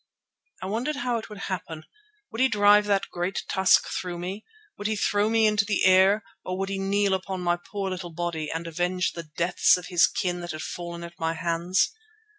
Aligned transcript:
I 0.63 0.65
wondered 0.65 0.95
how 0.95 1.19
it 1.19 1.29
would 1.29 1.37
happen. 1.37 1.83
Would 2.31 2.41
he 2.41 2.47
drive 2.47 2.87
that 2.87 3.11
great 3.11 3.43
tusk 3.47 3.85
through 3.87 4.17
me, 4.17 4.43
would 4.75 4.87
he 4.87 4.95
throw 4.95 5.29
me 5.29 5.45
into 5.45 5.63
the 5.63 5.85
air, 5.85 6.23
or 6.43 6.57
would 6.57 6.69
he 6.69 6.79
kneel 6.79 7.13
upon 7.13 7.41
my 7.41 7.59
poor 7.71 7.91
little 7.91 8.09
body, 8.09 8.49
and 8.49 8.65
avenge 8.65 9.11
the 9.13 9.29
deaths 9.37 9.77
of 9.77 9.89
his 9.89 10.07
kin 10.07 10.39
that 10.39 10.53
had 10.53 10.63
fallen 10.63 11.03
at 11.03 11.19
my 11.19 11.35
hands? 11.35 11.91